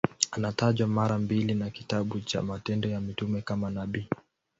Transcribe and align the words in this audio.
Anatajwa 0.31 0.87
mara 0.87 1.17
mbili 1.19 1.53
na 1.55 1.69
kitabu 1.69 2.19
cha 2.19 2.41
Matendo 2.41 2.89
ya 2.89 3.01
Mitume 3.01 3.41
kama 3.41 3.69
nabii. 3.69 4.07